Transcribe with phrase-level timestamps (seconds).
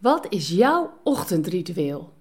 [0.00, 2.12] Wat is jouw ochtendritueel?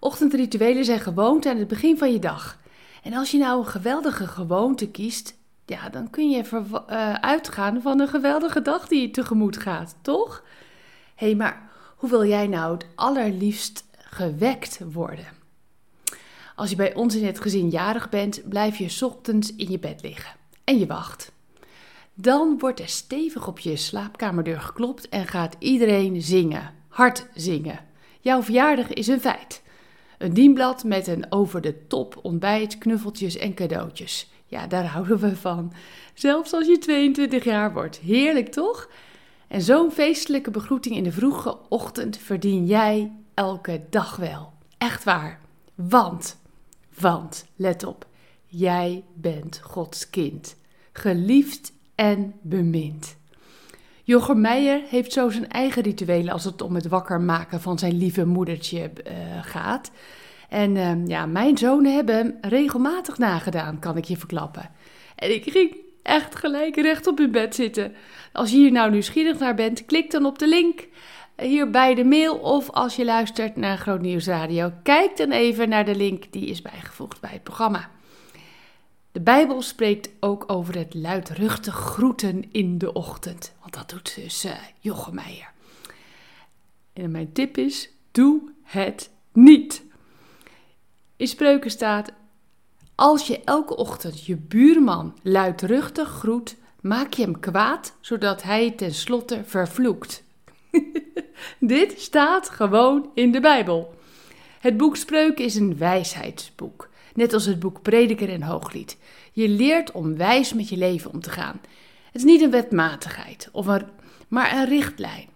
[0.00, 2.58] Ochtendrituelen zijn gewoonten aan het begin van je dag.
[3.02, 5.34] En als je nou een geweldige gewoonte kiest,
[5.66, 10.44] ja, dan kun je uh, uitgaan van een geweldige dag die je tegemoet gaat, toch?
[11.14, 15.26] Hé, hey, maar hoe wil jij nou het allerliefst gewekt worden?
[16.54, 20.02] Als je bij ons in het gezin jarig bent, blijf je ochtends in je bed
[20.02, 21.32] liggen en je wacht.
[22.14, 27.80] Dan wordt er stevig op je slaapkamerdeur geklopt en gaat iedereen zingen hard zingen.
[28.20, 29.62] Jouw verjaardag is een feit.
[30.18, 34.30] Een dienblad met een over de top ontbijt, knuffeltjes en cadeautjes.
[34.46, 35.72] Ja, daar houden we van.
[36.14, 37.96] Zelfs als je 22 jaar wordt.
[37.96, 38.90] Heerlijk toch?
[39.48, 44.52] En zo'n feestelijke begroeting in de vroege ochtend verdien jij elke dag wel.
[44.78, 45.40] Echt waar.
[45.74, 46.36] Want,
[46.98, 48.06] want, let op,
[48.46, 50.56] jij bent Gods kind.
[50.92, 53.16] Geliefd en bemind.
[54.06, 57.98] Jochem Meijer heeft zo zijn eigen rituelen als het om het wakker maken van zijn
[57.98, 59.12] lieve moedertje uh,
[59.42, 59.90] gaat.
[60.48, 64.70] En uh, ja, mijn zonen hebben hem regelmatig nagedaan, kan ik je verklappen.
[65.14, 67.92] En ik ging echt gelijk recht op hun bed zitten.
[68.32, 70.86] Als je hier nou nieuwsgierig naar bent, klik dan op de link
[71.36, 72.36] hier bij de mail.
[72.36, 76.46] Of als je luistert naar Groot Nieuws Radio, kijk dan even naar de link die
[76.46, 77.90] is bijgevoegd bij het programma.
[79.14, 83.52] De Bijbel spreekt ook over het luidruchtig groeten in de ochtend.
[83.60, 84.52] Want dat doet dus uh.
[86.92, 89.84] En mijn tip is, doe het niet.
[91.16, 92.12] In spreuken staat,
[92.94, 99.42] als je elke ochtend je buurman luidruchtig groet, maak je hem kwaad, zodat hij tenslotte
[99.44, 100.24] vervloekt.
[101.60, 103.94] Dit staat gewoon in de Bijbel.
[104.60, 106.92] Het boek Spreuken is een wijsheidsboek.
[107.14, 108.96] Net als het boek Prediker en Hooglied.
[109.32, 111.60] Je leert om wijs met je leven om te gaan.
[112.04, 113.66] Het is niet een wetmatigheid, of
[114.28, 115.28] maar een richtlijn.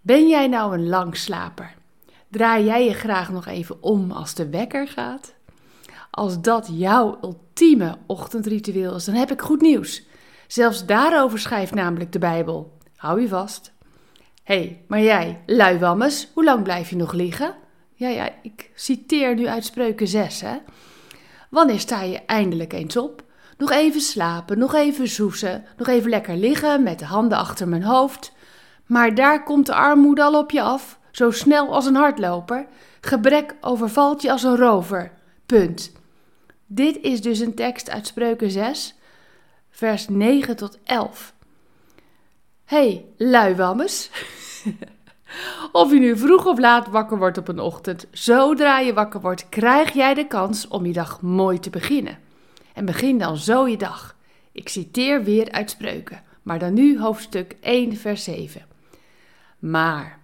[0.00, 1.74] Ben jij nou een langslaper?
[2.28, 5.34] Draai jij je graag nog even om als de wekker gaat?
[6.10, 10.02] Als dat jouw ultieme ochtendritueel is, dan heb ik goed nieuws.
[10.46, 12.78] Zelfs daarover schrijft namelijk de Bijbel.
[12.96, 13.72] Hou je vast.
[14.42, 17.54] Hé, hey, maar jij, luiwammes, hoe lang blijf je nog liggen?
[17.98, 20.56] Ja, ja, ik citeer nu uit Spreuken 6, hè.
[21.50, 23.22] Wanneer sta je eindelijk eens op?
[23.58, 27.82] Nog even slapen, nog even zoesen, nog even lekker liggen met de handen achter mijn
[27.82, 28.32] hoofd.
[28.86, 32.66] Maar daar komt de armoede al op je af, zo snel als een hardloper.
[33.00, 35.12] Gebrek overvalt je als een rover.
[35.46, 35.92] Punt.
[36.66, 38.94] Dit is dus een tekst uit Spreuken 6,
[39.70, 41.34] vers 9 tot 11.
[42.64, 44.10] hey, luiwammes.
[45.72, 49.48] Of je nu vroeg of laat wakker wordt op een ochtend, zodra je wakker wordt,
[49.48, 52.18] krijg jij de kans om je dag mooi te beginnen.
[52.72, 54.16] En begin dan zo je dag.
[54.52, 58.66] Ik citeer weer uit Spreuken, maar dan nu hoofdstuk 1, vers 7.
[59.58, 60.18] Maar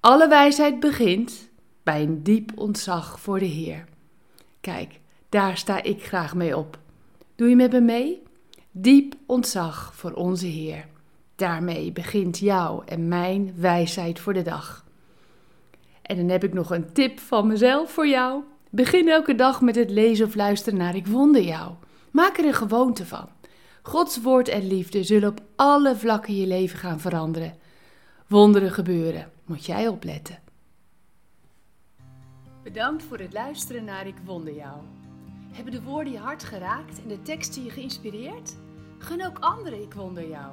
[0.00, 1.48] alle wijsheid begint
[1.82, 3.84] bij een diep ontzag voor de Heer.
[4.60, 6.78] Kijk, daar sta ik graag mee op.
[7.34, 8.22] Doe je met me mee?
[8.70, 10.86] Diep ontzag voor onze Heer.
[11.36, 14.84] Daarmee begint jouw en mijn wijsheid voor de dag.
[16.02, 18.42] En dan heb ik nog een tip van mezelf voor jou.
[18.70, 21.72] Begin elke dag met het lezen of luisteren naar Ik Wonder Jou.
[22.10, 23.28] Maak er een gewoonte van.
[23.82, 27.54] Gods woord en liefde zullen op alle vlakken je leven gaan veranderen.
[28.26, 30.38] Wonderen gebeuren, moet jij opletten.
[32.62, 34.80] Bedankt voor het luisteren naar Ik Wonder Jou.
[35.52, 38.56] Hebben de woorden je hart geraakt en de teksten je geïnspireerd?
[38.98, 40.52] Gun ook anderen Ik Wonder Jou.